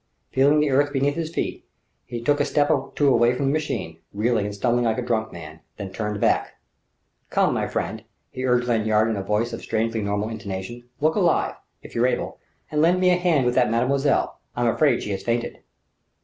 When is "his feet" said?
1.13-1.63